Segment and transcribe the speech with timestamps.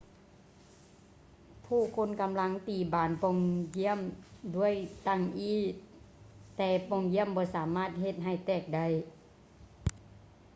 [1.65, 3.37] ຜູ້ຄົນກຳລັງຕີບານປ່ອງ
[3.77, 3.99] ຢ້ຽມ
[4.55, 4.73] ດ້ວຍ
[5.07, 5.59] ຕັ່ງອີ້
[6.57, 8.87] ແຕ່ປ່ອງຢ້ຽມບໍ່ສາມາດເຮັດໃຫ້ແຕກໄດ້